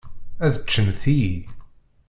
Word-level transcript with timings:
Ad 0.45 0.55
ččen 0.63 0.87
tiyi. 1.01 1.35